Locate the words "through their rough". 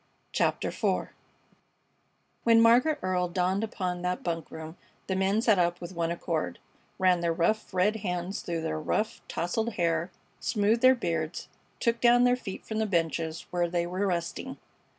8.41-9.21